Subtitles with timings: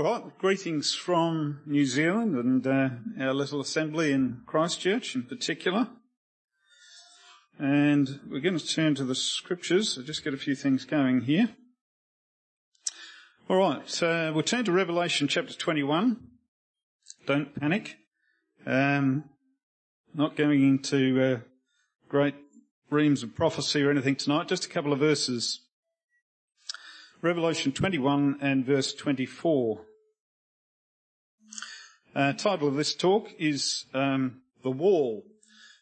[0.00, 2.88] All right, greetings from New Zealand and uh,
[3.22, 5.88] our little assembly in Christchurch in particular.
[7.58, 9.98] And we're going to turn to the scriptures.
[9.98, 11.50] I'll just get a few things going here.
[13.50, 16.16] All right, uh, we'll turn to Revelation chapter 21.
[17.26, 17.98] Don't panic.
[18.64, 19.24] Um,
[20.14, 21.40] not going into uh,
[22.08, 22.36] great
[22.88, 25.60] reams of prophecy or anything tonight, just a couple of verses
[27.22, 29.82] Revelation 21 and verse 24.
[32.14, 35.24] Uh, title of this talk is um, the wall.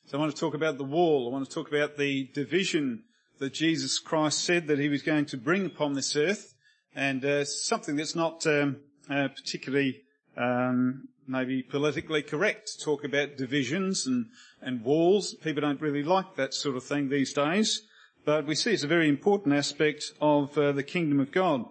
[0.06, 1.28] So I want to talk about the wall.
[1.28, 3.04] I want to talk about the division
[3.38, 6.54] that Jesus Christ said that he was going to bring upon this earth,
[6.94, 8.78] and uh, something that's not um,
[9.08, 10.02] uh, particularly
[10.36, 14.26] um, maybe politically correct to talk about divisions and,
[14.60, 15.34] and walls.
[15.34, 17.82] People don't really like that sort of thing these days
[18.28, 21.64] but we see it's a very important aspect of uh, the kingdom of God.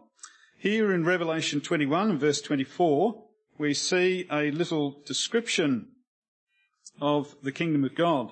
[0.58, 3.27] Here in Revelation 21 verse 24,
[3.58, 5.88] we see a little description
[7.02, 8.32] of the kingdom of God.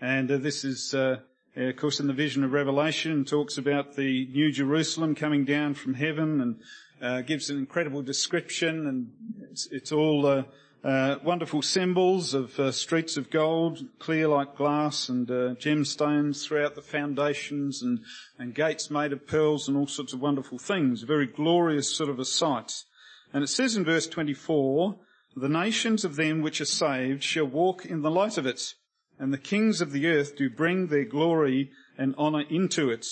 [0.00, 1.18] And uh, this is, uh,
[1.56, 5.94] of course, in the vision of Revelation, talks about the New Jerusalem coming down from
[5.94, 6.60] heaven and
[7.02, 8.86] uh, gives an incredible description.
[8.86, 9.10] And
[9.50, 10.44] it's, it's all uh,
[10.82, 16.82] uh, wonderful symbols of uh, streets of gold, clear like glass, and gemstones throughout the
[16.82, 18.00] foundations, and,
[18.38, 21.02] and gates made of pearls, and all sorts of wonderful things.
[21.02, 22.84] Very glorious sort of a sight.
[23.32, 24.98] And it says in verse 24,
[25.36, 28.74] The nations of them which are saved shall walk in the light of it,
[29.18, 33.06] and the kings of the earth do bring their glory and honour into it.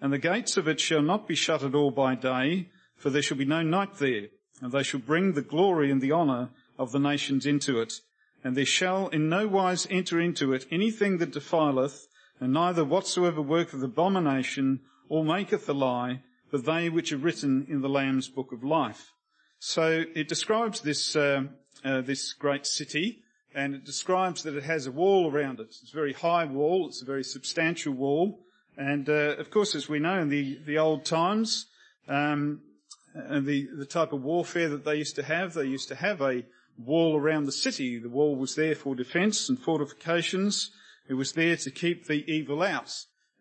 [0.00, 3.22] And the gates of it shall not be shut at all by day, for there
[3.22, 4.28] shall be no night there.
[4.60, 7.94] And they shall bring the glory and the honour of the nations into it.
[8.44, 12.06] And there shall in no wise enter into it anything that defileth,
[12.38, 17.80] and neither whatsoever worketh abomination, or maketh a lie, but they which are written in
[17.80, 19.13] the Lamb's book of life.
[19.66, 21.44] So it describes this, uh,
[21.82, 23.22] uh, this great city,
[23.54, 25.68] and it describes that it has a wall around it.
[25.68, 28.44] It's a very high wall, it's a very substantial wall,
[28.76, 31.64] and uh, of course, as we know in the, the old times,
[32.08, 32.60] um,
[33.14, 36.20] and the, the type of warfare that they used to have, they used to have
[36.20, 36.44] a
[36.76, 37.98] wall around the city.
[37.98, 40.72] The wall was there for defence and fortifications.
[41.08, 42.92] It was there to keep the evil out,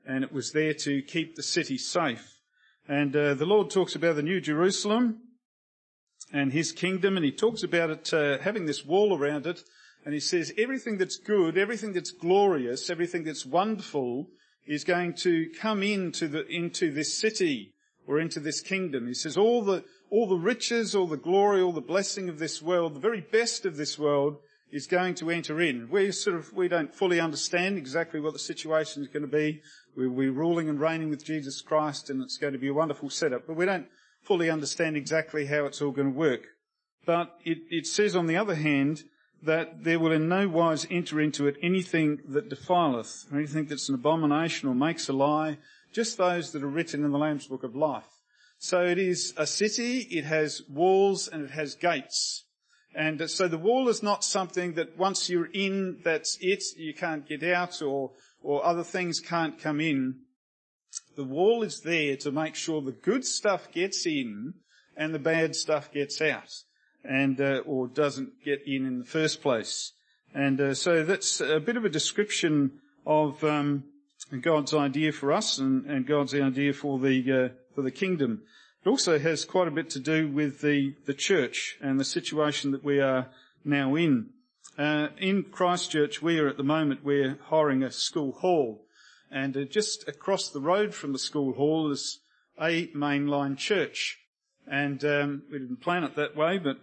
[0.06, 2.40] and it was there to keep the city safe.
[2.88, 5.20] And uh, the Lord talks about the New Jerusalem
[6.32, 9.64] and His kingdom, and He talks about it uh, having this wall around it.
[10.06, 14.28] And He says everything that's good, everything that's glorious, everything that's wonderful
[14.66, 17.74] is going to come into the into this city
[18.08, 19.08] or into this kingdom.
[19.08, 22.62] He says all the all the riches, all the glory, all the blessing of this
[22.62, 24.38] world, the very best of this world
[24.72, 25.88] is going to enter in.
[25.90, 29.62] We sort of, we don't fully understand exactly what the situation is going to be.
[29.96, 33.10] We're, we're ruling and reigning with Jesus Christ and it's going to be a wonderful
[33.10, 33.88] setup, but we don't
[34.24, 36.48] fully understand exactly how it's all going to work.
[37.06, 39.04] But it, it says on the other hand,
[39.44, 43.90] that there will in no wise enter into it anything that defileth, or anything that's
[43.90, 45.58] an abomination or makes a lie,
[45.92, 48.08] just those that are written in the Lamb's Book of Life.
[48.58, 52.46] So it is a city, it has walls and it has gates.
[52.96, 57.28] And so the wall is not something that once you're in, that's it, you can't
[57.28, 60.20] get out or, or other things can't come in.
[61.16, 64.54] The wall is there to make sure the good stuff gets in
[64.96, 66.52] and the bad stuff gets out
[67.04, 69.94] and, uh, or doesn't get in in the first place.
[70.34, 73.84] And uh, so that's a bit of a description of um,
[74.42, 78.42] God's idea for us and, and God's idea for the uh, for the kingdom.
[78.86, 82.72] It also has quite a bit to do with the, the church and the situation
[82.72, 83.30] that we are
[83.64, 84.30] now in.
[84.78, 88.86] Uh, in Christchurch, we are at the moment, we're hiring a school hall.
[89.34, 92.20] And uh, just across the road from the school hall is
[92.62, 94.20] a mainline church.
[94.68, 96.78] And um, we didn't plan it that way, but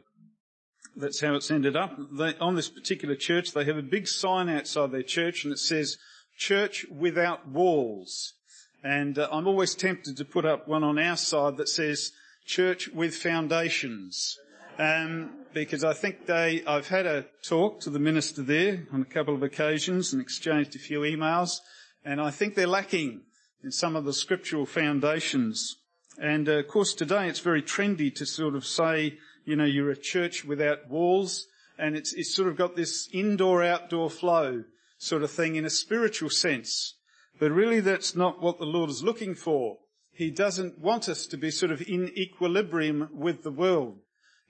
[0.96, 1.96] that's how it's ended up.
[2.12, 5.58] They, on this particular church, they have a big sign outside their church and it
[5.58, 5.96] says,
[6.36, 8.34] Church without walls.
[8.82, 12.12] And uh, I'm always tempted to put up one on our side that says
[12.46, 14.38] church with foundations.
[14.78, 19.04] Um, because I think they, I've had a talk to the minister there on a
[19.04, 21.58] couple of occasions and exchanged a few emails,
[22.04, 23.22] and I think they're lacking
[23.62, 25.76] in some of the scriptural foundations.
[26.18, 29.91] And uh, of course today it's very trendy to sort of say, you know, you're
[29.91, 31.47] a church without walls,
[31.78, 34.64] and it's, it's sort of got this indoor-outdoor flow
[34.98, 36.94] sort of thing in a spiritual sense.
[37.38, 39.78] But really that's not what the Lord is looking for.
[40.12, 44.00] He doesn't want us to be sort of in equilibrium with the world.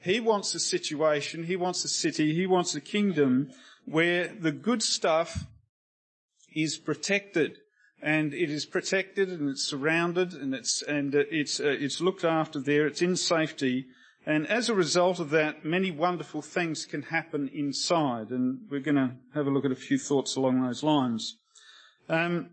[0.00, 3.50] He wants a situation, he wants a city, he wants a kingdom
[3.84, 5.46] where the good stuff
[6.54, 7.58] is protected
[8.02, 12.58] and it is protected and it's surrounded and it's and it's uh, it's looked after
[12.58, 13.86] there it's in safety
[14.26, 18.30] And as a result of that, many wonderful things can happen inside.
[18.30, 21.38] And we're going to have a look at a few thoughts along those lines.
[22.08, 22.50] Um,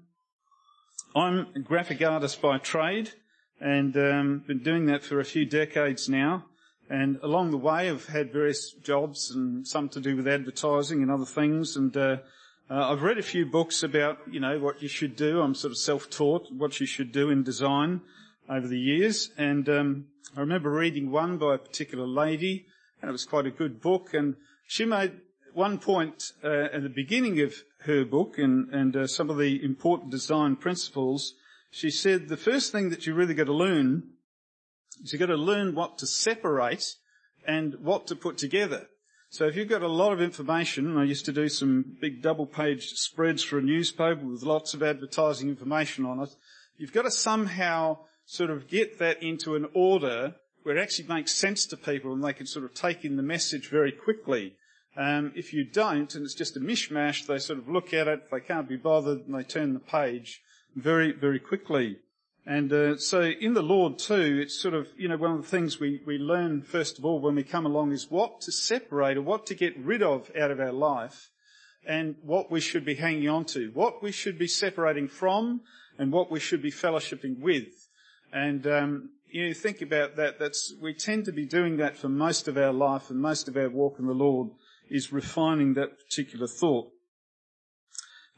[1.16, 3.12] I'm a graphic artist by trade
[3.60, 6.46] and um, been doing that for a few decades now.
[6.90, 11.12] And along the way, I've had various jobs and some to do with advertising and
[11.12, 11.76] other things.
[11.76, 12.18] And uh,
[12.70, 15.42] uh, I've read a few books about, you know, what you should do.
[15.42, 18.02] I'm sort of self-taught what you should do in design
[18.50, 19.32] over the years.
[19.38, 20.06] And um,
[20.36, 22.66] I remember reading one by a particular lady,
[23.02, 24.14] and it was quite a good book.
[24.14, 24.36] And
[24.68, 25.14] she made
[25.54, 27.56] one point uh, at the beginning of
[27.86, 31.36] her book and, and uh, some of the important design principles.
[31.72, 34.04] She said the first thing that you really got to learn
[35.02, 36.96] is you've got to learn what to separate
[37.48, 38.88] and what to put together.
[39.30, 42.46] So if you've got a lot of information, I used to do some big double
[42.46, 46.30] page spreads for a newspaper with lots of advertising information on it.
[46.78, 51.34] You've got to somehow sort of get that into an order where it actually makes
[51.34, 54.56] sense to people and they can sort of take in the message very quickly.
[54.96, 58.32] Um, if you don't, and it's just a mishmash, they sort of look at it,
[58.32, 60.42] they can't be bothered, and they turn the page
[60.76, 61.98] very, very quickly.
[62.48, 65.50] And uh, so in the Lord too, it's sort of, you know, one of the
[65.50, 69.18] things we, we learn first of all when we come along is what to separate
[69.18, 71.30] or what to get rid of out of our life
[71.86, 75.60] and what we should be hanging on to, what we should be separating from
[76.00, 77.90] and what we should be fellowshipping with.
[78.32, 80.40] And um, you think about that.
[80.40, 83.58] That's we tend to be doing that for most of our life and most of
[83.58, 84.52] our walk in the Lord
[84.90, 86.88] is refining that particular thought.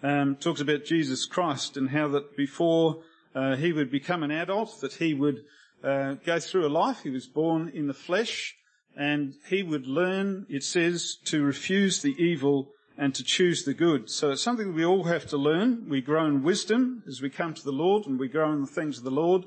[0.01, 3.03] Um, talks about Jesus Christ and how that before
[3.35, 5.43] uh, he would become an adult, that he would
[5.83, 7.03] uh, go through a life.
[7.03, 8.55] He was born in the flesh,
[8.95, 10.45] and he would learn.
[10.49, 14.09] It says to refuse the evil and to choose the good.
[14.09, 15.87] So it's something we all have to learn.
[15.87, 18.67] We grow in wisdom as we come to the Lord, and we grow in the
[18.67, 19.45] things of the Lord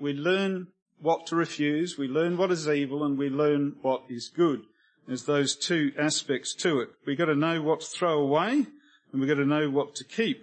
[0.00, 0.68] we learn
[1.00, 4.62] what to refuse, we learn what is evil, and we learn what is good.
[5.06, 6.90] There's those two aspects to it.
[7.06, 8.66] We've got to know what to throw away,
[9.12, 10.42] and we've got to know what to keep.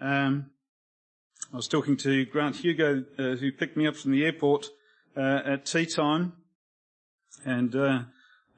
[0.00, 0.50] Um,
[1.52, 4.66] I was talking to Grant Hugo, uh, who picked me up from the airport
[5.16, 6.34] uh, at tea time,
[7.44, 8.02] and uh,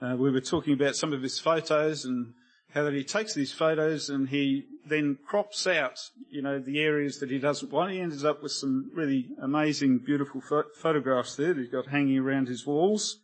[0.01, 2.35] uh we were talking about some of his photos and
[2.75, 5.99] how that he takes these photos and he then crops out,
[6.29, 7.93] you know, the areas that he doesn't want.
[7.93, 12.19] He ends up with some really amazing, beautiful pho- photographs there that he's got hanging
[12.19, 13.21] around his walls.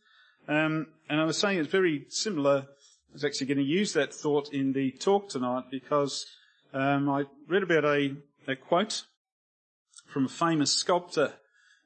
[0.48, 2.66] Um, and I was saying it's very similar.
[3.10, 6.26] I was actually going to use that thought in the talk tonight because
[6.72, 8.16] um, I read about a,
[8.46, 9.04] a quote
[10.10, 11.34] from a famous sculptor,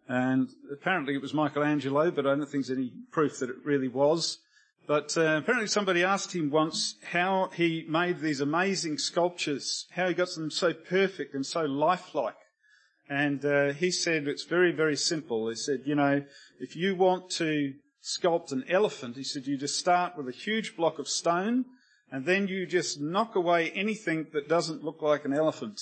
[0.08, 3.88] and apparently it was Michelangelo, but I don't think there's any proof that it really
[3.88, 4.38] was.
[4.86, 10.14] But uh, apparently somebody asked him once how he made these amazing sculptures, how he
[10.14, 12.34] got them so perfect and so lifelike.
[13.08, 15.48] And uh, he said it's very, very simple.
[15.48, 16.22] He said, you know,
[16.60, 17.72] if you want to
[18.02, 21.64] sculpt an elephant, he said, you just start with a huge block of stone
[22.10, 25.80] and then you just knock away anything that doesn't look like an elephant.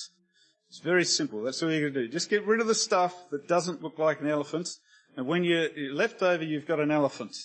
[0.72, 1.42] It's very simple.
[1.42, 2.08] That's all you're going to do.
[2.08, 4.70] Just get rid of the stuff that doesn't look like an elephant.
[5.18, 7.36] And when you're left over, you've got an elephant.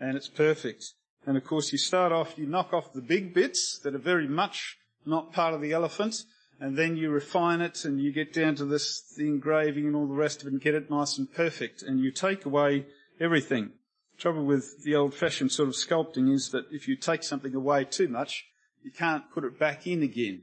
[0.00, 0.92] And it's perfect.
[1.26, 4.28] And of course, you start off, you knock off the big bits that are very
[4.28, 6.22] much not part of the elephant,
[6.60, 10.06] and then you refine it and you get down to this the engraving and all
[10.06, 11.82] the rest of it and get it nice and perfect.
[11.82, 12.86] And you take away
[13.18, 13.72] everything.
[14.14, 17.52] The trouble with the old fashioned sort of sculpting is that if you take something
[17.56, 18.44] away too much,
[18.84, 20.42] you can't put it back in again.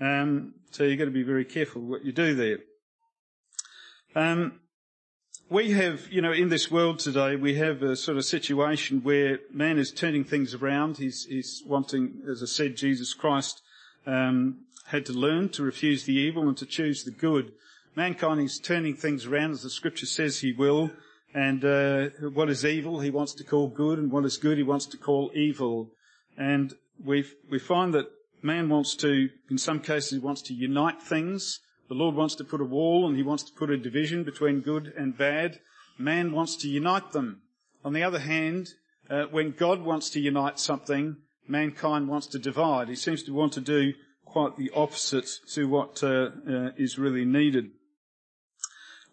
[0.00, 2.58] Um, so you've got to be very careful what you do there.
[4.14, 4.60] Um,
[5.50, 9.38] we have, you know, in this world today, we have a sort of situation where
[9.52, 10.98] man is turning things around.
[10.98, 13.62] He's, he's wanting, as I said, Jesus Christ
[14.06, 17.52] um, had to learn to refuse the evil and to choose the good.
[17.96, 20.90] Mankind is turning things around, as the Scripture says he will.
[21.34, 24.64] And uh, what is evil, he wants to call good, and what is good, he
[24.64, 25.90] wants to call evil.
[26.36, 26.74] And
[27.04, 28.06] we we find that
[28.42, 32.44] man wants to, in some cases, he wants to unite things the Lord wants to
[32.44, 35.60] put a wall and he wants to put a division between good and bad.
[35.96, 37.40] Man wants to unite them.
[37.82, 38.68] On the other hand,
[39.08, 41.16] uh, when God wants to unite something,
[41.46, 42.88] mankind wants to divide.
[42.88, 43.94] He seems to want to do
[44.26, 47.70] quite the opposite to what uh, uh, is really needed.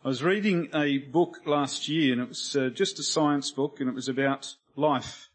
[0.03, 3.79] I was reading a book last year, and it was uh, just a science book,
[3.79, 5.29] and it was about life,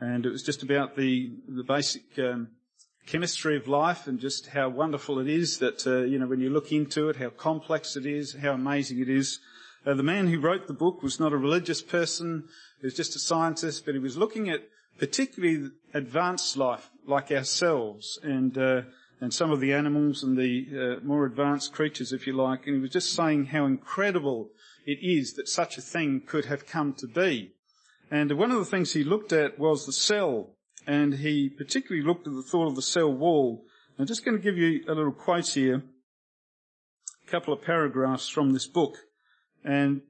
[0.00, 2.50] and it was just about the the basic um,
[3.06, 6.50] chemistry of life and just how wonderful it is that, uh, you know, when you
[6.50, 9.40] look into it, how complex it is, how amazing it is.
[9.86, 12.44] Uh, the man who wrote the book was not a religious person,
[12.80, 14.62] he was just a scientist, but he was looking at
[14.98, 18.82] particularly advanced life, like ourselves, and, uh,
[19.20, 20.66] and some of the animals and the
[21.00, 24.50] uh, more advanced creatures, if you like, and he was just saying how incredible
[24.86, 27.52] it is that such a thing could have come to be.
[28.10, 30.50] And one of the things he looked at was the cell,
[30.86, 33.64] and he particularly looked at the thought of the cell wall.
[33.98, 35.82] I'm just going to give you a little quote here,
[37.26, 38.96] a couple of paragraphs from this book,
[39.64, 40.02] and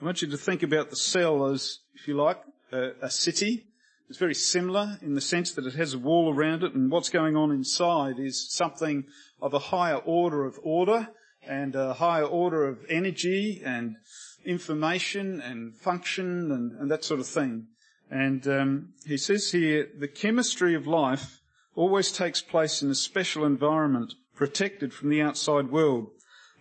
[0.00, 2.40] I want you to think about the cell as, if you like,
[2.72, 3.66] a, a city.
[4.08, 7.10] It's very similar in the sense that it has a wall around it, and what's
[7.10, 9.04] going on inside is something
[9.42, 11.08] of a higher order of order
[11.46, 13.96] and a higher order of energy and
[14.44, 17.66] information and function and, and that sort of thing.
[18.10, 21.40] And um, he says here, the chemistry of life
[21.76, 26.10] always takes place in a special environment, protected from the outside world.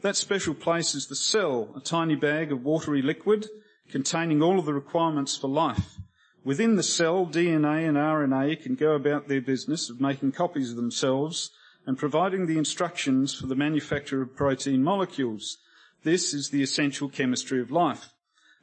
[0.02, 3.48] That special place is the cell, a tiny bag of watery liquid
[3.90, 5.98] containing all of the requirements for life.
[6.44, 10.76] Within the cell, DNA and RNA can go about their business of making copies of
[10.78, 11.52] themselves
[11.86, 15.58] and providing the instructions for the manufacture of protein molecules.
[16.04, 18.14] This is the essential chemistry of life.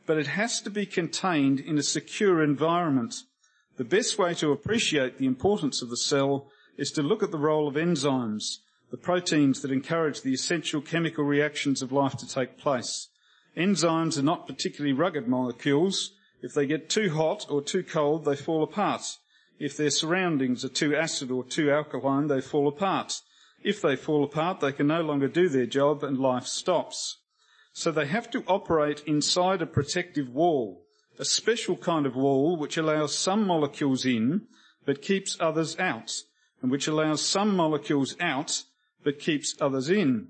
[0.06, 3.14] But it has to be contained in a secure environment.
[3.76, 6.48] The best way to appreciate the importance of the cell
[6.78, 8.58] is to look at the role of enzymes,
[8.90, 13.08] the proteins that encourage the essential chemical reactions of life to take place.
[13.56, 16.12] Enzymes are not particularly rugged molecules.
[16.40, 19.02] If they get too hot or too cold, they fall apart.
[19.58, 23.20] If their surroundings are too acid or too alkaline, they fall apart.
[23.64, 27.18] If they fall apart, they can no longer do their job and life stops.
[27.78, 30.86] So they have to operate inside a protective wall,
[31.18, 34.46] a special kind of wall which allows some molecules in
[34.86, 36.22] but keeps others out,
[36.62, 38.62] and which allows some molecules out
[39.04, 40.28] but keeps others in.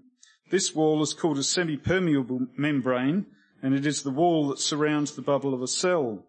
[0.50, 3.26] This wall is called a semi-permeable membrane,
[3.62, 6.24] and it is the wall that surrounds the bubble of a cell.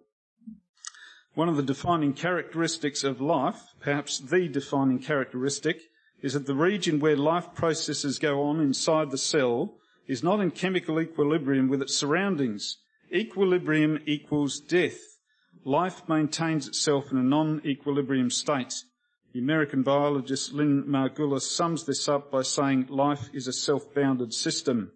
[1.34, 5.82] One of the defining characteristics of life, perhaps the defining characteristic,
[6.22, 10.52] is that the region where life processes go on inside the cell is not in
[10.52, 12.78] chemical equilibrium with its surroundings.
[13.14, 15.00] Equilibrium equals death.
[15.64, 18.74] Life maintains itself in a non-equilibrium state.
[19.34, 24.92] The American biologist Lynn Margulis sums this up by saying life is a self-bounded system.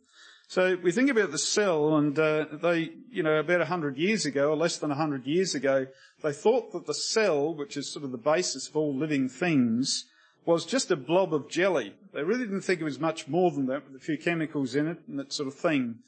[0.48, 4.50] So we think about the cell, and uh, they, you know, about 100 years ago,
[4.50, 5.88] or less than 100 years ago,
[6.24, 10.06] they thought that the cell, which is sort of the basis of all living things,
[10.46, 11.94] was just a blob of jelly.
[12.14, 14.88] They really didn't think it was much more than that, with a few chemicals in
[14.88, 16.00] it and that sort of thing.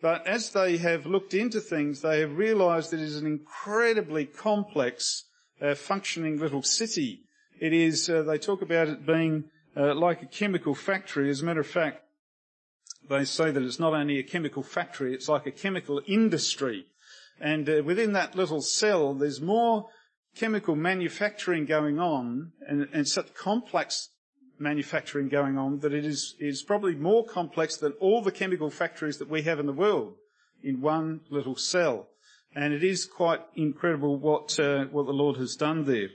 [0.00, 5.24] But as they have looked into things, they have realized it is an incredibly complex,
[5.60, 7.22] uh, functioning little city.
[7.60, 9.44] It is, uh, they talk about it being
[9.76, 11.30] uh, like a chemical factory.
[11.30, 12.02] As a matter of fact,
[13.08, 16.86] they say that it's not only a chemical factory, it's like a chemical industry.
[17.40, 19.88] And uh, within that little cell, there's more
[20.34, 24.08] chemical manufacturing going on and, and, such complex
[24.62, 29.18] manufacturing going on that it is, is probably more complex than all the chemical factories
[29.18, 30.14] that we have in the world
[30.62, 32.08] in one little cell.
[32.54, 36.08] And it is quite incredible what, uh, what the Lord has done there.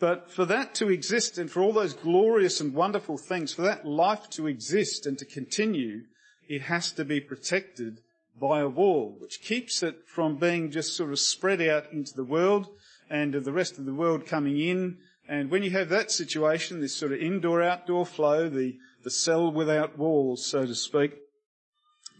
[0.00, 3.86] But for that to exist and for all those glorious and wonderful things, for that
[3.86, 6.02] life to exist and to continue,
[6.48, 8.00] it has to be protected
[8.38, 12.24] by a wall, which keeps it from being just sort of spread out into the
[12.24, 12.68] world
[13.08, 14.98] and the rest of the world coming in.
[15.28, 19.98] And when you have that situation, this sort of indoor-outdoor flow, the, the cell without
[19.98, 21.14] walls, so to speak,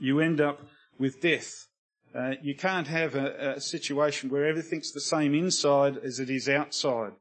[0.01, 0.61] you end up
[0.99, 1.69] with death.
[2.15, 6.49] Uh, you can't have a, a situation where everything's the same inside as it is
[6.49, 7.13] outside.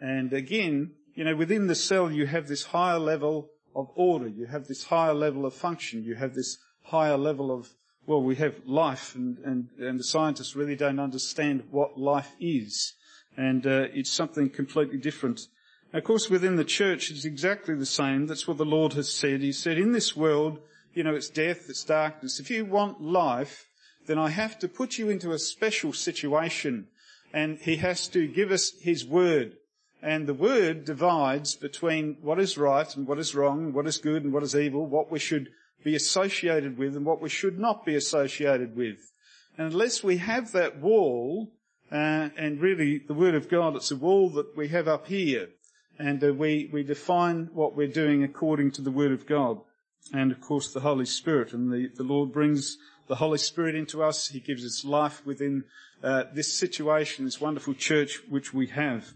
[0.00, 4.28] And again, you know, within the cell you have this higher level of order.
[4.28, 6.04] You have this higher level of function.
[6.04, 7.70] You have this higher level of,
[8.06, 12.94] well, we have life and, and, and the scientists really don't understand what life is.
[13.36, 15.48] And uh, it's something completely different.
[15.92, 18.26] Of course, within the church, it's exactly the same.
[18.26, 19.40] That's what the Lord has said.
[19.40, 20.58] He said, in this world,
[20.94, 22.40] you know, it's death, it's darkness.
[22.40, 23.68] If you want life,
[24.06, 26.88] then I have to put you into a special situation.
[27.32, 29.56] And He has to give us His word.
[30.02, 34.24] And the word divides between what is right and what is wrong, what is good
[34.24, 35.48] and what is evil, what we should
[35.84, 38.98] be associated with and what we should not be associated with.
[39.56, 41.52] And unless we have that wall,
[41.90, 45.48] uh, and really the Word of God, it's a wall that we have up here,
[45.98, 49.60] and uh, we, we define what we're doing according to the Word of God,
[50.12, 52.76] and of course the Holy Spirit, and the, the Lord brings
[53.08, 55.64] the Holy Spirit into us, He gives us life within
[56.02, 59.14] uh, this situation, this wonderful church which we have.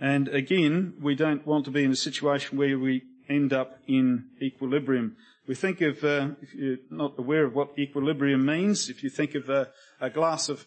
[0.00, 4.26] And again, we don't want to be in a situation where we end up in
[4.40, 5.16] equilibrium.
[5.46, 9.34] We think of, uh, if you're not aware of what equilibrium means, if you think
[9.34, 10.66] of a, a glass of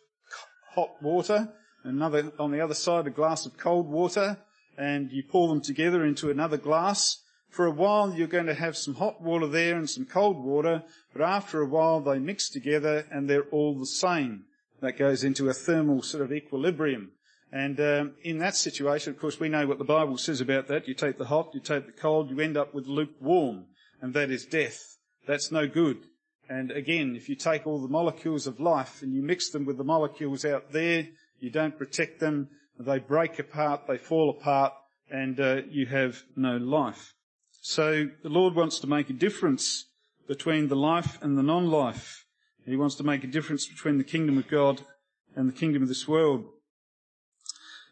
[0.75, 1.50] hot water,
[1.84, 4.38] another, on the other side, a glass of cold water,
[4.77, 8.75] and you pour them together into another glass, for a while you're going to have
[8.75, 13.05] some hot water there and some cold water, but after a while they mix together
[13.10, 14.44] and they're all the same.
[14.82, 17.12] that goes into a thermal sort of equilibrium.
[17.51, 20.88] And um, in that situation, of course, we know what the Bible says about that.
[20.88, 23.67] You take the hot, you take the cold, you end up with lukewarm,
[24.01, 24.98] and that is death.
[25.25, 26.00] That's no good.
[26.49, 29.77] And again, if you take all the molecules of life and you mix them with
[29.77, 31.07] the molecules out there,
[31.39, 32.49] you don't protect them,
[32.79, 34.73] they break apart, they fall apart,
[35.09, 37.13] and uh, you have no life.
[37.61, 39.85] So the Lord wants to make a difference
[40.27, 42.25] between the life and the non-life.
[42.65, 44.81] He wants to make a difference between the kingdom of God
[45.35, 46.45] and the kingdom of this world.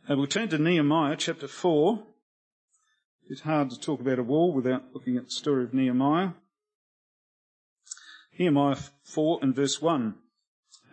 [0.09, 2.03] Uh, we'll turn to Nehemiah chapter 4.
[3.29, 6.31] It's hard to talk about a wall without looking at the story of Nehemiah.
[8.37, 10.15] Nehemiah 4 and verse 1.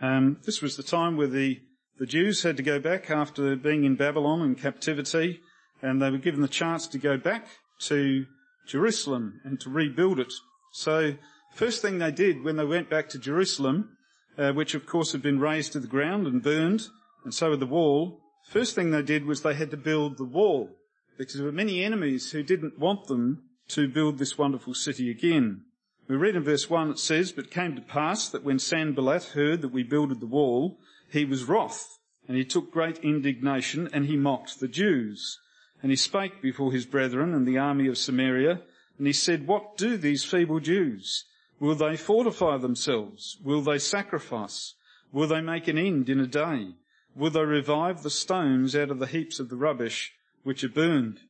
[0.03, 1.61] Um, this was the time where the,
[1.99, 5.41] the Jews had to go back after being in Babylon in captivity,
[5.83, 7.47] and they were given the chance to go back
[7.81, 8.27] to
[8.67, 10.33] Jerusalem and to rebuild it.
[10.73, 11.17] So,
[11.55, 13.97] first thing they did when they went back to Jerusalem,
[14.39, 16.89] uh, which of course had been razed to the ground and burned,
[17.25, 20.25] and so had the wall, first thing they did was they had to build the
[20.25, 20.71] wall,
[21.19, 25.63] because there were many enemies who didn't want them to build this wonderful city again.
[26.11, 29.23] We read in verse 1 it says, But it came to pass that when Sanballat
[29.27, 30.77] heard that we builded the wall,
[31.09, 35.39] he was wroth, and he took great indignation, and he mocked the Jews.
[35.81, 38.61] And he spake before his brethren and the army of Samaria,
[38.99, 41.27] and he said, What do these feeble Jews?
[41.61, 43.39] Will they fortify themselves?
[43.45, 44.75] Will they sacrifice?
[45.13, 46.75] Will they make an end in a day?
[47.15, 50.13] Will they revive the stones out of the heaps of the rubbish
[50.43, 51.21] which are burned?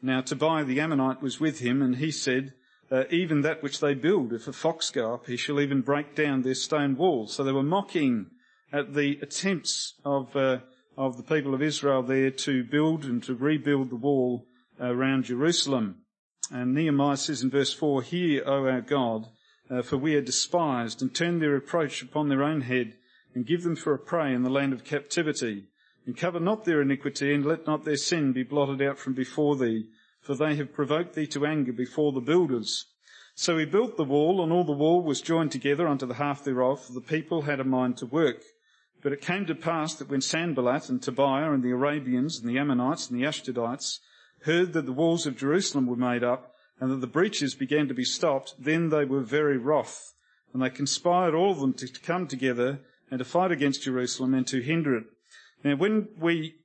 [0.00, 2.54] Now Tobiah the Ammonite was with him, and he said,
[2.92, 4.34] uh, even that which they build.
[4.34, 7.32] If a fox go up, he shall even break down their stone walls.
[7.32, 8.26] So they were mocking
[8.70, 10.58] at the attempts of, uh,
[10.96, 14.46] of the people of Israel there to build and to rebuild the wall
[14.78, 16.02] around Jerusalem.
[16.50, 19.26] And Nehemiah says in verse 4, Hear, O our God,
[19.70, 22.94] uh, for we are despised, and turn their reproach upon their own head,
[23.34, 25.64] and give them for a prey in the land of captivity.
[26.04, 29.56] And cover not their iniquity, and let not their sin be blotted out from before
[29.56, 29.86] thee
[30.22, 32.86] for they have provoked thee to anger before the builders.
[33.34, 36.44] So he built the wall, and all the wall was joined together unto the half
[36.44, 38.42] thereof, for the people had a mind to work.
[39.02, 42.58] But it came to pass that when Sanballat and Tobiah and the Arabians and the
[42.58, 43.98] Ammonites and the Ashdodites
[44.44, 47.94] heard that the walls of Jerusalem were made up, and that the breaches began to
[47.94, 50.14] be stopped, then they were very wroth.
[50.52, 52.80] And they conspired all of them to come together
[53.10, 55.04] and to fight against Jerusalem and to hinder it.
[55.64, 56.56] Now when we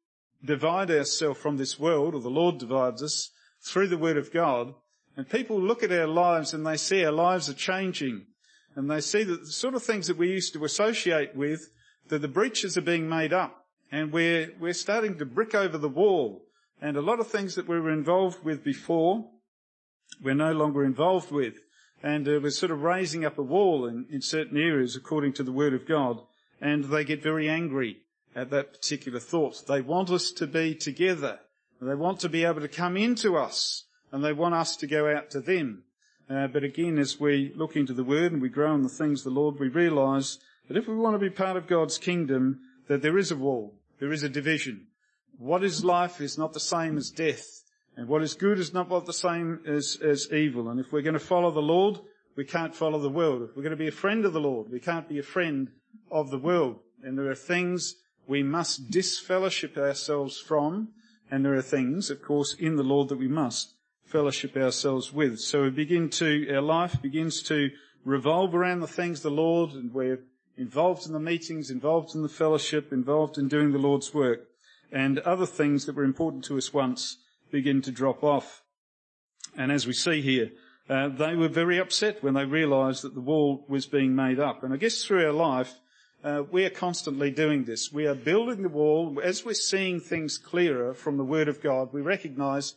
[0.43, 4.73] divide ourselves from this world, or the Lord divides us, through the Word of God,
[5.15, 8.25] and people look at our lives and they see our lives are changing,
[8.75, 11.69] and they see that the sort of things that we used to associate with,
[12.09, 15.89] that the breaches are being made up, and we're, we're starting to brick over the
[15.89, 16.45] wall,
[16.81, 19.29] and a lot of things that we were involved with before,
[20.21, 21.55] we're no longer involved with.
[22.03, 25.43] And uh, we're sort of raising up a wall in, in certain areas according to
[25.43, 26.21] the Word of God,
[26.61, 27.97] and they get very angry
[28.35, 29.65] at that particular thought.
[29.67, 31.39] They want us to be together.
[31.81, 35.13] They want to be able to come into us and they want us to go
[35.13, 35.83] out to them.
[36.29, 39.21] Uh, but again, as we look into the Word and we grow in the things
[39.21, 42.59] of the Lord, we realise that if we want to be part of God's kingdom,
[42.87, 44.87] that there is a wall, there is a division.
[45.37, 47.63] What is life is not the same as death,
[47.95, 50.69] and what is good is not the same as, as evil.
[50.69, 51.99] And if we're going to follow the Lord,
[52.35, 53.43] we can't follow the world.
[53.43, 55.69] If we're going to be a friend of the Lord, we can't be a friend
[56.11, 56.79] of the world.
[57.03, 57.95] And there are things
[58.27, 60.89] we must disfellowship ourselves from
[61.29, 63.73] and there are things, of course, in the Lord that we must
[64.05, 65.39] fellowship ourselves with.
[65.39, 67.69] So we begin to, our life begins to
[68.05, 70.21] revolve around the things the Lord and we're
[70.55, 74.47] involved in the meetings, involved in the fellowship, involved in doing the Lord's work.
[74.91, 77.17] And other things that were important to us once
[77.51, 78.63] begin to drop off.
[79.57, 80.51] And as we see here,
[80.89, 84.63] uh, they were very upset when they realized that the wall was being made up.
[84.63, 85.79] And I guess through our life,
[86.23, 87.91] uh, we are constantly doing this.
[87.91, 89.19] We are building the wall.
[89.23, 92.73] As we're seeing things clearer from the Word of God, we recognize,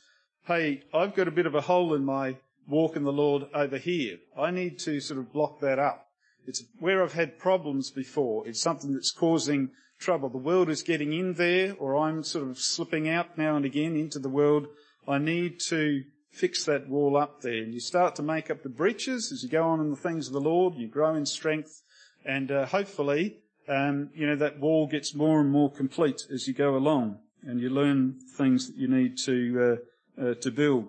[0.47, 2.37] hey, I've got a bit of a hole in my
[2.69, 4.19] walk in the Lord over here.
[4.39, 6.07] I need to sort of block that up.
[6.47, 8.47] It's where I've had problems before.
[8.47, 10.29] It's something that's causing trouble.
[10.29, 13.97] The world is getting in there, or I'm sort of slipping out now and again
[13.97, 14.67] into the world.
[15.09, 17.63] I need to fix that wall up there.
[17.63, 20.27] And you start to make up the breaches as you go on in the things
[20.27, 20.75] of the Lord.
[20.75, 21.83] You grow in strength
[22.25, 26.55] and uh, hopefully, um, you know, that wall gets more and more complete as you
[26.55, 29.79] go along, and you learn things that you need to
[30.19, 30.89] uh, uh, to build.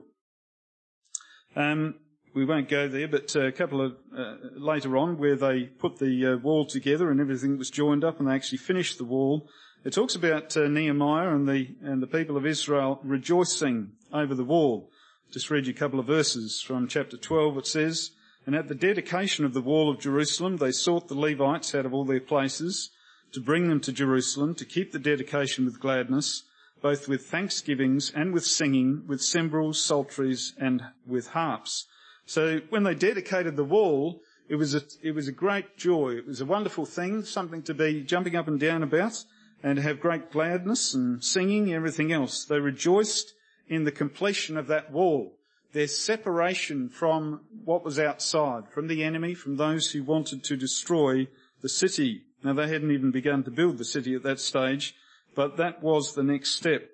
[1.56, 1.96] Um,
[2.34, 6.00] we won't go there, but uh, a couple of uh, later on, where they put
[6.00, 9.50] the uh, wall together and everything was joined up, and they actually finished the wall.
[9.84, 14.90] It talks about Nehemiah and the and the people of Israel rejoicing over the wall.
[15.32, 17.58] Just read you a couple of verses from chapter 12.
[17.58, 18.12] It says.
[18.46, 21.94] And at the dedication of the wall of Jerusalem, they sought the Levites out of
[21.94, 22.90] all their places
[23.34, 26.44] to bring them to Jerusalem, to keep the dedication with gladness,
[26.82, 31.86] both with thanksgivings and with singing, with cymbals, psalteries, and with harps.
[32.26, 36.16] So when they dedicated the wall, it was a, it was a great joy.
[36.18, 39.24] It was a wonderful thing, something to be jumping up and down about
[39.64, 42.44] and to have great gladness and singing, everything else.
[42.46, 43.34] They rejoiced
[43.70, 45.38] in the completion of that wall,
[45.74, 51.28] their separation from what was outside, from the enemy, from those who wanted to destroy
[51.62, 52.24] the city.
[52.44, 54.96] Now they hadn't even begun to build the city at that stage,
[55.36, 56.90] but that was the next step.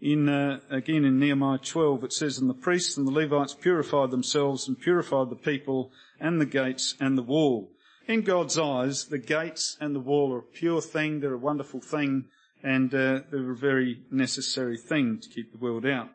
[0.00, 4.10] In uh, again in Nehemiah 12, it says, "And the priests and the Levites purified
[4.10, 7.70] themselves and purified the people and the gates and the wall."
[8.08, 11.20] In God's eyes, the gates and the wall are a pure thing.
[11.20, 12.24] They're a wonderful thing,
[12.62, 16.08] and uh, they're a very necessary thing to keep the world out.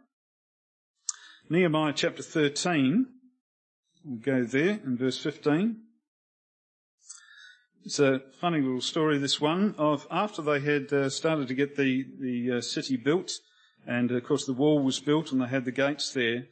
[1.48, 3.06] Nehemiah chapter 13.
[4.04, 5.80] We'll go there in verse 15.
[7.84, 11.76] It's a funny little story, this one, of after they had uh, started to get
[11.76, 13.32] the, the uh, city built,
[13.86, 16.46] and of course the wall was built and they had the gates there,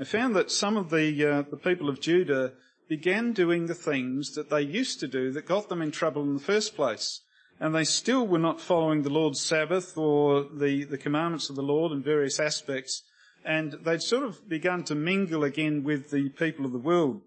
[0.00, 2.54] they found that some of the, uh, the people of Judah
[2.88, 6.34] began doing the things that they used to do that got them in trouble in
[6.34, 7.20] the first place.
[7.60, 11.62] And they still were not following the Lord's Sabbath or the, the commandments of the
[11.62, 13.04] Lord in various aspects.
[13.44, 17.22] And they'd sort of begun to mingle again with the people of the world.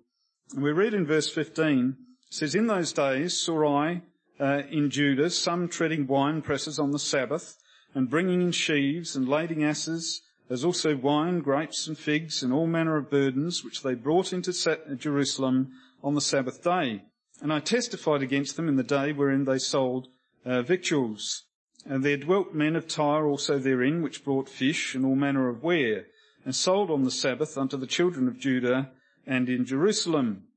[0.53, 1.97] And we read in verse 15,
[2.27, 4.03] it says, In those days saw I
[4.39, 7.57] uh, in Judah some treading wine presses on the Sabbath,
[7.95, 12.67] and bringing in sheaves, and lading asses, as also wine, grapes, and figs, and all
[12.67, 14.53] manner of burdens, which they brought into
[14.97, 15.71] Jerusalem
[16.03, 17.03] on the Sabbath day.
[17.41, 20.07] And I testified against them in the day wherein they sold
[20.45, 21.45] uh, victuals.
[21.85, 25.63] And there dwelt men of Tyre also therein, which brought fish and all manner of
[25.63, 26.05] ware,
[26.45, 28.91] and sold on the Sabbath unto the children of Judah
[29.25, 30.47] and in Jerusalem.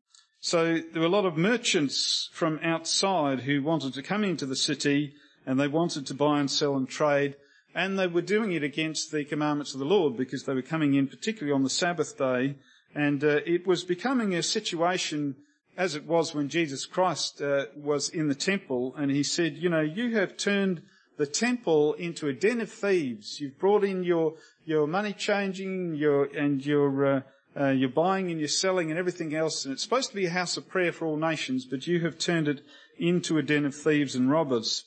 [0.40, 4.56] So there were a lot of merchants from outside who wanted to come into the
[4.56, 7.36] city and they wanted to buy and sell and trade.
[7.74, 10.94] And they were doing it against the commandments of the Lord because they were coming
[10.94, 12.56] in particularly on the Sabbath day.
[12.94, 15.36] And uh, it was becoming a situation
[15.76, 19.68] as it was when Jesus Christ uh, was in the temple and he said, you
[19.68, 20.82] know, you have turned
[21.16, 23.40] the temple into a den of thieves.
[23.40, 27.20] You've brought in your, your money changing your, and your, uh,
[27.58, 30.30] uh, you're buying and you're selling and everything else, and it's supposed to be a
[30.30, 32.62] house of prayer for all nations, but you have turned it
[32.98, 34.84] into a den of thieves and robbers.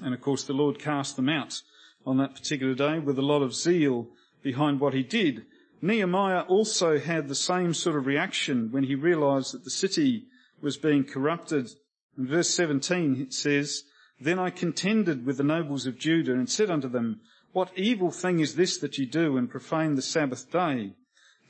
[0.00, 1.62] And of course, the Lord cast them out
[2.06, 4.08] on that particular day with a lot of zeal
[4.42, 5.44] behind what he did.
[5.80, 10.24] Nehemiah also had the same sort of reaction when he realized that the city
[10.60, 11.70] was being corrupted.
[12.16, 13.84] In verse 17 it says,
[14.20, 17.20] Then I contended with the nobles of Judah and said unto them,
[17.52, 20.94] What evil thing is this that ye do and profane the Sabbath day?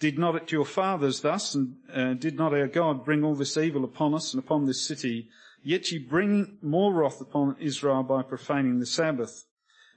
[0.01, 3.85] Did not your fathers thus, and uh, did not our God bring all this evil
[3.85, 5.29] upon us and upon this city?
[5.63, 9.47] Yet ye bring more wrath upon Israel by profaning the Sabbath.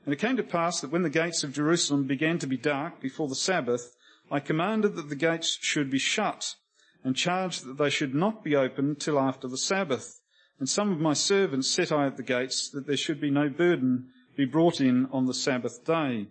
[0.06, 3.00] And it came to pass that when the gates of Jerusalem began to be dark
[3.00, 3.96] before the Sabbath,
[4.32, 6.56] I commanded that the gates should be shut,
[7.04, 10.21] and charged that they should not be opened till after the Sabbath.
[10.62, 13.50] And some of my servants set I at the gates that there should be no
[13.50, 16.28] burden be brought in on the Sabbath day.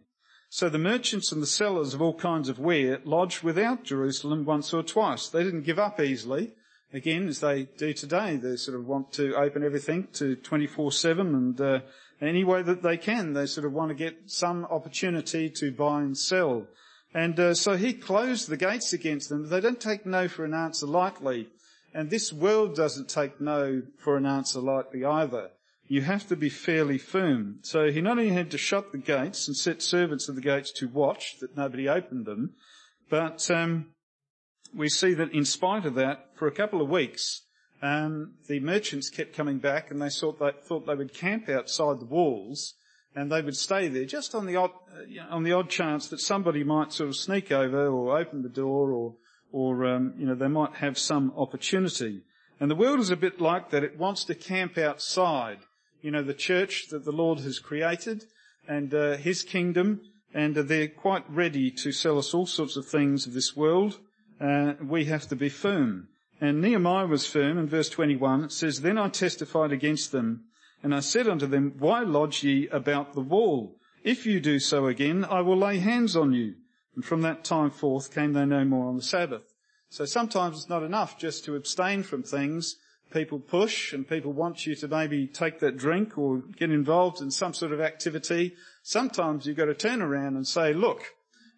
[0.48, 4.72] So the merchants and the sellers of all kinds of ware lodged without Jerusalem once
[4.72, 5.26] or twice.
[5.26, 6.52] They didn't give up easily.
[6.92, 11.60] Again, as they do today, they sort of want to open everything to 24-7 and
[11.60, 11.80] uh,
[12.20, 13.32] any way that they can.
[13.32, 16.68] They sort of want to get some opportunity to buy and sell.
[17.12, 19.48] And uh, so he closed the gates against them.
[19.48, 21.48] They don't take no for an answer lightly.
[21.92, 25.50] And this world doesn't take no for an answer lightly either
[25.90, 27.58] you have to be fairly firm.
[27.62, 30.70] So he not only had to shut the gates and set servants at the gates
[30.74, 32.54] to watch that nobody opened them,
[33.10, 33.86] but um,
[34.72, 37.42] we see that in spite of that, for a couple of weeks,
[37.82, 41.98] um, the merchants kept coming back and they thought they, thought they would camp outside
[41.98, 42.74] the walls
[43.16, 46.20] and they would stay there just on the odd, uh, on the odd chance that
[46.20, 49.16] somebody might sort of sneak over or open the door or,
[49.52, 52.22] or um, you know, they might have some opportunity.
[52.58, 53.84] And the world is a bit like that.
[53.84, 55.58] It wants to camp outside
[56.02, 58.24] you know, the church that the Lord has created
[58.66, 60.00] and uh, His kingdom,
[60.32, 63.98] and uh, they're quite ready to sell us all sorts of things of this world.
[64.40, 66.08] Uh, we have to be firm.
[66.40, 67.58] And Nehemiah was firm.
[67.58, 70.44] In verse 21, it says, Then I testified against them,
[70.82, 73.76] and I said unto them, Why lodge ye about the wall?
[74.02, 76.54] If you do so again, I will lay hands on you.
[76.94, 79.54] And from that time forth came they no more on the Sabbath.
[79.88, 82.76] So sometimes it's not enough just to abstain from things
[83.12, 87.30] people push and people want you to maybe take that drink or get involved in
[87.30, 91.02] some sort of activity, sometimes you've got to turn around and say, look,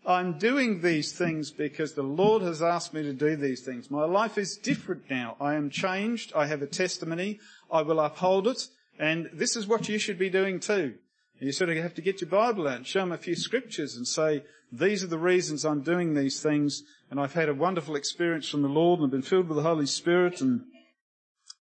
[0.04, 3.90] I'm doing these things because the Lord has asked me to do these things.
[3.90, 5.36] My life is different now.
[5.40, 6.32] I am changed.
[6.34, 7.38] I have a testimony.
[7.70, 8.66] I will uphold it.
[8.98, 10.94] And this is what you should be doing too.
[11.42, 13.96] You sort of have to get your Bible out and show them a few scriptures
[13.96, 16.84] and say, these are the reasons I'm doing these things.
[17.10, 19.64] And I've had a wonderful experience from the Lord and I've been filled with the
[19.64, 20.60] Holy Spirit and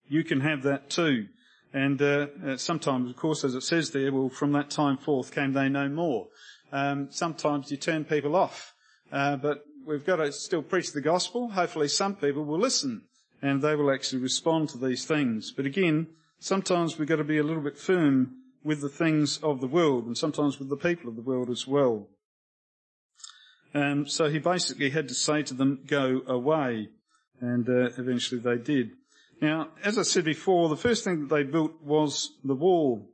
[0.08, 1.26] you can have that too.
[1.74, 5.34] And uh, uh, sometimes, of course, as it says there, well, from that time forth
[5.34, 6.28] came they no more.
[6.72, 8.76] Um, sometimes you turn people off,
[9.12, 11.50] uh, but we've got to still preach the gospel.
[11.50, 13.02] Hopefully, some people will listen
[13.42, 15.52] and they will actually respond to these things.
[15.52, 16.06] But again,
[16.40, 20.06] sometimes we've got to be a little bit firm with the things of the world
[20.06, 22.08] and sometimes with the people of the world as well.
[23.74, 26.90] Um, so he basically had to say to them, "Go away,"
[27.40, 28.92] and uh, eventually they did.
[29.42, 33.10] Now, as I said before, the first thing that they built was the wall.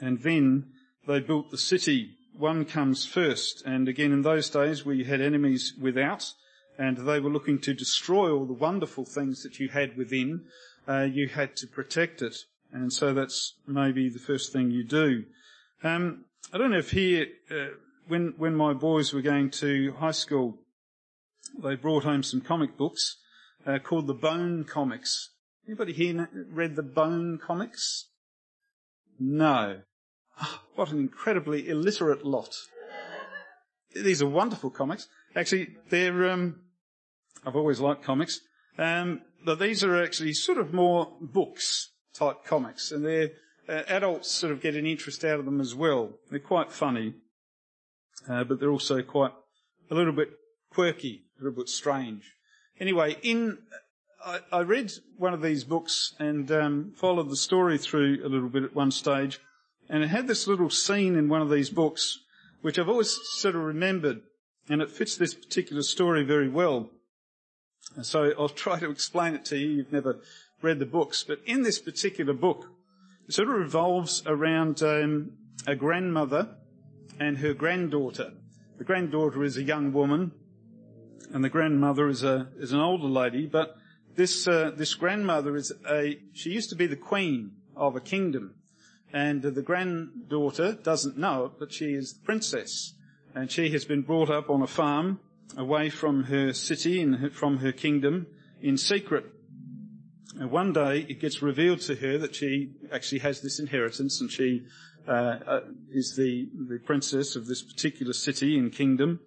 [0.00, 0.72] And then
[1.06, 2.16] they built the city.
[2.32, 3.62] One comes first.
[3.66, 6.32] And again, in those days, we had enemies without,
[6.78, 10.46] and they were looking to destroy all the wonderful things that you had within.
[10.86, 12.36] Uh, you had to protect it.
[12.72, 15.24] And so that's maybe the first thing you do.
[15.82, 17.74] Um, I don't know if here, uh,
[18.06, 20.58] when, when my boys were going to high school,
[21.62, 23.16] they brought home some comic books
[23.66, 25.30] uh, called the Bone Comics.
[25.66, 28.08] Anybody here read the Bone Comics?
[29.18, 29.80] No.
[30.40, 32.54] Oh, what an incredibly illiterate lot.
[33.94, 35.08] These are wonderful comics.
[35.34, 36.60] Actually, they're, um,
[37.44, 38.40] I've always liked comics.
[38.78, 43.30] Um, but these are actually sort of more books type comics and they're,
[43.68, 46.10] uh, adults sort of get an interest out of them as well.
[46.30, 47.14] They're quite funny,
[48.28, 49.32] uh, but they're also quite
[49.90, 50.30] a little bit
[50.70, 52.34] quirky, a little bit strange.
[52.80, 53.58] Anyway, in
[54.24, 58.48] I, I read one of these books and um, followed the story through a little
[58.48, 59.38] bit at one stage,
[59.88, 62.18] and it had this little scene in one of these books
[62.60, 64.22] which I've always sort of remembered,
[64.68, 66.90] and it fits this particular story very well.
[68.02, 69.68] So I'll try to explain it to you.
[69.68, 70.18] You've never
[70.62, 72.66] read the books, but in this particular book,
[73.26, 75.32] it sort of revolves around um,
[75.66, 76.56] a grandmother
[77.20, 78.32] and her granddaughter.
[78.78, 80.32] The granddaughter is a young woman
[81.32, 83.46] and the grandmother is a is an older lady.
[83.46, 83.76] But
[84.16, 88.54] this uh, this grandmother is a she used to be the queen of a kingdom,
[89.12, 92.94] and uh, the granddaughter doesn't know it, but she is the princess,
[93.34, 95.20] and she has been brought up on a farm
[95.56, 98.26] away from her city and from her kingdom
[98.60, 99.24] in secret.
[100.36, 104.30] And one day it gets revealed to her that she actually has this inheritance and
[104.30, 104.66] she
[105.06, 105.60] uh, uh,
[105.90, 109.20] is the, the princess of this particular city and kingdom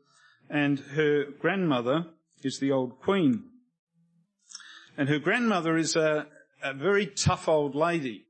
[0.52, 2.06] and her grandmother
[2.44, 3.46] is the old queen.
[4.98, 6.28] And her grandmother is a,
[6.62, 8.26] a very tough old lady.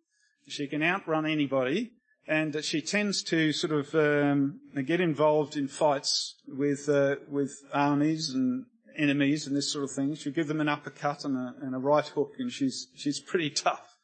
[0.48, 1.94] She can outrun anybody,
[2.28, 8.30] and she tends to sort of um, get involved in fights with uh, with armies
[8.30, 8.66] and
[8.98, 10.16] enemies and this sort of thing.
[10.16, 13.50] She'll give them an uppercut and a, and a right hook, and she's she's pretty
[13.50, 13.98] tough.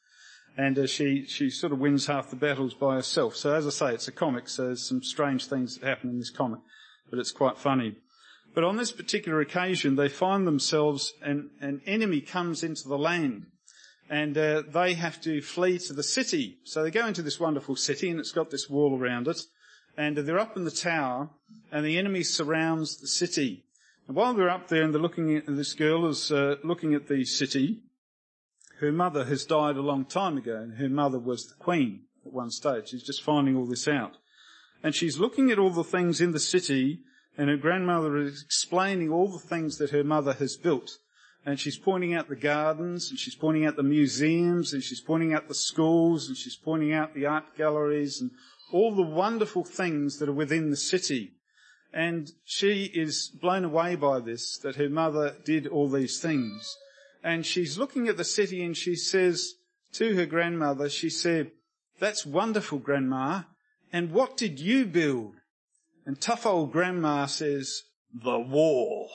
[0.58, 3.36] And uh, she she sort of wins half the battles by herself.
[3.36, 6.20] So as I say, it's a comic, so there's some strange things that happen in
[6.20, 6.60] this comic,
[7.10, 7.96] but it's quite funny.
[8.56, 13.46] But on this particular occasion, they find themselves, and an enemy comes into the land,
[14.10, 16.58] and uh, they have to flee to the city.
[16.64, 19.40] So they go into this wonderful city, and it's got this wall around it,
[19.96, 21.30] and they're up in the tower,
[21.72, 23.67] and the enemy surrounds the city.
[24.08, 27.26] While they're up there, and they're looking at this girl is uh, looking at the
[27.26, 27.82] city,
[28.80, 32.34] her mother has died a long time ago, and her mother was the queen at
[32.34, 32.90] one stage.
[32.90, 34.18] She's just finding all this out.
[34.82, 37.02] And she's looking at all the things in the city
[37.38, 40.98] and her grandmother is explaining all the things that her mother has built.
[41.46, 45.34] And she's pointing out the gardens, and she's pointing out the museums, and she's pointing
[45.34, 48.32] out the schools, and she's pointing out the art galleries, and
[48.74, 51.37] all the wonderful things that are within the city.
[51.94, 56.78] And she is blown away by this, that her mother did all these things.
[57.24, 59.54] And she's looking at the city and she says
[59.94, 61.52] to her grandmother, she said,
[62.00, 63.44] that's wonderful, grandma.
[63.92, 65.36] And what did you build?
[66.06, 69.10] And tough old grandma says, the wall.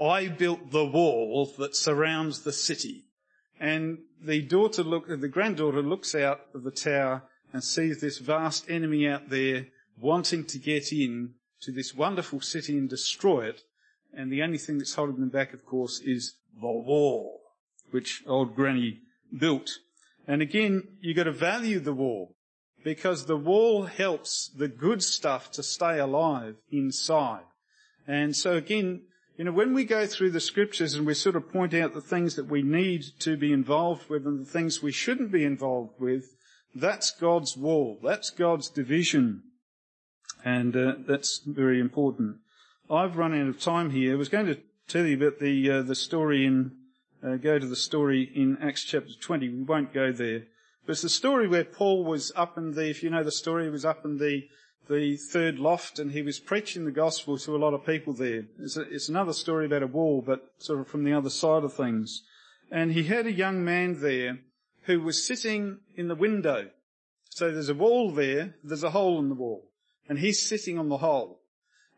[0.00, 3.04] I built the wall that surrounds the city.
[3.58, 8.70] And the daughter look, the granddaughter looks out of the tower and sees this vast
[8.70, 9.66] enemy out there
[10.00, 13.62] wanting to get in to this wonderful city and destroy it.
[14.12, 17.40] And the only thing that's holding them back, of course, is the wall,
[17.90, 19.00] which old granny
[19.36, 19.70] built.
[20.26, 22.34] And again, you've got to value the wall
[22.82, 27.44] because the wall helps the good stuff to stay alive inside.
[28.06, 29.02] And so again,
[29.36, 32.00] you know, when we go through the scriptures and we sort of point out the
[32.00, 35.98] things that we need to be involved with and the things we shouldn't be involved
[35.98, 36.34] with,
[36.74, 37.98] that's God's wall.
[38.02, 39.42] That's God's division.
[40.44, 42.36] And uh, that's very important.
[42.90, 44.14] I've run out of time here.
[44.14, 46.72] I was going to tell you about the uh, the story in
[47.22, 49.48] uh, go to the story in Acts chapter 20.
[49.48, 50.44] We won't go there.
[50.86, 53.64] But it's the story where Paul was up in the, if you know the story,
[53.64, 54.48] he was up in the
[54.88, 58.42] the third loft and he was preaching the gospel to a lot of people there.
[58.58, 61.62] It's, a, it's another story about a wall, but sort of from the other side
[61.62, 62.24] of things.
[62.72, 64.40] And he had a young man there
[64.82, 66.70] who was sitting in the window.
[67.28, 69.69] So there's a wall there, there's a hole in the wall,
[70.08, 71.40] and he's sitting on the hole.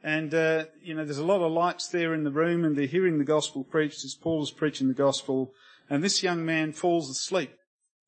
[0.02, 2.86] And, uh, you know, there's a lot of lights there in the room and they're
[2.86, 5.52] hearing the gospel preached as Paul is preaching the gospel.
[5.88, 7.54] And this young man falls asleep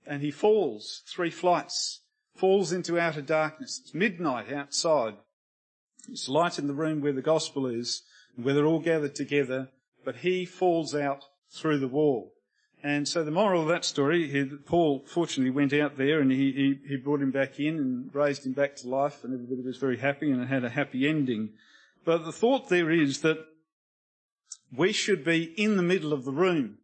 [0.07, 2.01] and he falls three flights
[2.35, 3.81] falls into outer darkness.
[3.83, 5.15] It's midnight outside.
[6.09, 8.03] It's light in the room where the gospel is,
[8.37, 9.71] where they're all gathered together,
[10.05, 12.34] but he falls out through the wall.
[12.85, 16.53] And so the moral of that story, he, Paul fortunately went out there and he,
[16.53, 19.79] he, he brought him back in and raised him back to life and everybody was
[19.79, 21.55] very happy and it had a happy ending.
[22.05, 23.39] But the thought there is that
[24.77, 26.77] we should be in the middle of the room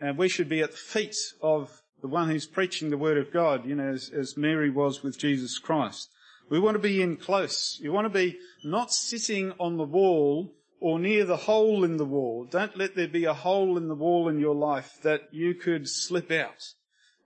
[0.00, 3.30] and we should be at the feet of the one who's preaching the word of
[3.30, 6.08] God, you know, as, as Mary was with Jesus Christ.
[6.48, 7.78] We want to be in close.
[7.78, 12.04] You want to be not sitting on the wall or near the hole in the
[12.04, 12.44] wall.
[12.44, 15.88] Don't let there be a hole in the wall in your life that you could
[15.88, 16.74] slip out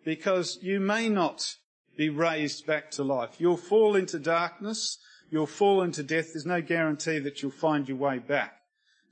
[0.05, 1.57] because you may not
[1.97, 3.37] be raised back to life.
[3.39, 4.99] You'll fall into darkness.
[5.31, 6.35] You'll fall into death.
[6.35, 8.53] There's no guarantee that you'll find your way back.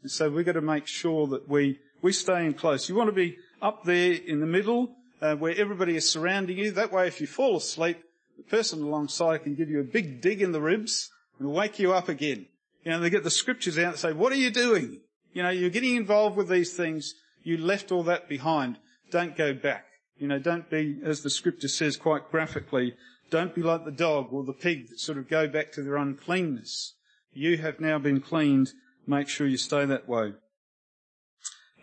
[0.02, 2.86] And so we've got to make sure that we, we stay in close.
[2.86, 6.70] You want to be up there in the middle uh, where everybody is surrounding you.
[6.70, 7.96] That way, if you fall asleep,
[8.36, 11.94] the person alongside can give you a big dig in the ribs and wake you
[11.94, 12.44] up again.
[12.84, 15.00] You know, they get the scriptures out and say, what are you doing?
[15.32, 17.14] You know, you're getting involved with these things.
[17.42, 18.78] You left all that behind.
[19.10, 19.86] Don't go back.
[20.18, 22.94] You know, don't be, as the scripture says quite graphically,
[23.30, 25.96] don't be like the dog or the pig that sort of go back to their
[25.96, 26.94] uncleanness.
[27.32, 28.70] You have now been cleaned.
[29.06, 30.34] Make sure you stay that way.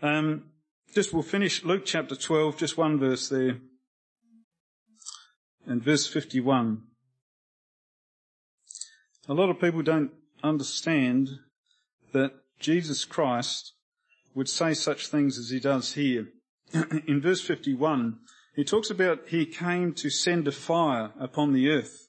[0.00, 0.44] Um,
[0.94, 3.58] just we'll finish Luke chapter 12, just one verse there.
[5.66, 6.82] And verse 51.
[9.28, 10.10] A lot of people don't
[10.42, 11.28] understand
[12.12, 13.72] that Jesus Christ
[14.34, 16.28] would say such things as he does here.
[17.06, 18.18] In verse 51,
[18.54, 22.08] he talks about he came to send a fire upon the earth.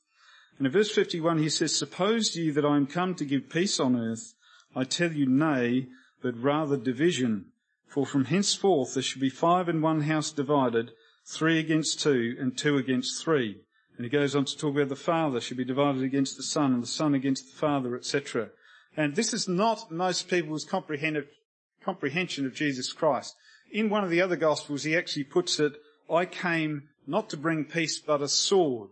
[0.57, 3.79] And in verse 51 he says, Suppose ye that I am come to give peace
[3.79, 4.33] on earth?
[4.75, 5.87] I tell you nay,
[6.21, 7.45] but rather division.
[7.87, 10.91] For from henceforth there shall be five in one house divided,
[11.25, 13.61] three against two, and two against three.
[13.97, 16.73] And he goes on to talk about the father should be divided against the son,
[16.73, 18.49] and the son against the father, etc.
[18.97, 23.35] And this is not most people's comprehension of Jesus Christ.
[23.71, 25.73] In one of the other Gospels, he actually puts it,
[26.09, 28.89] I came not to bring peace, but a sword.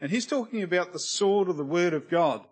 [0.00, 2.42] And he's talking about the sword of the Word of God,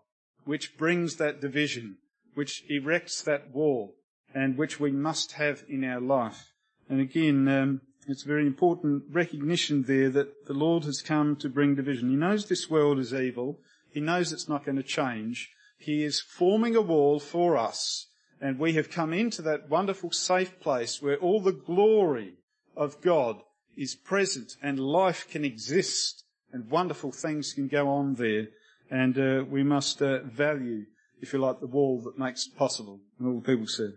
[0.44, 1.98] which brings that division,
[2.34, 3.94] which erects that wall
[4.34, 6.52] and which we must have in our life.
[6.88, 11.48] And again, um, it's a very important recognition there that the Lord has come to
[11.48, 12.10] bring division.
[12.10, 13.60] He knows this world is evil.
[13.90, 15.50] He knows it's not going to change.
[15.78, 18.08] He is forming a wall for us.
[18.40, 22.34] And we have come into that wonderful safe place where all the glory
[22.76, 23.40] of God
[23.76, 28.48] is present and life can exist and wonderful things can go on there.
[28.90, 30.86] And uh, we must uh, value,
[31.20, 33.00] if you like, the wall that makes it possible.
[33.18, 33.92] And all the people said.